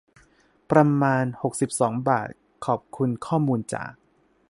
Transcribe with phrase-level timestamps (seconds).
[0.71, 2.29] ประมาณ หกสิบสอง บาท
[2.65, 3.91] ขอบคุณข้อมูลจาก